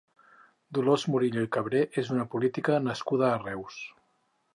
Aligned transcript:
Dolors 0.77 1.03
Murillo 1.15 1.43
i 1.47 1.49
Cabré 1.57 1.81
és 2.03 2.09
una 2.15 2.25
política 2.31 2.79
nascuda 2.87 3.29
a 3.29 3.37
Reus. 3.45 3.79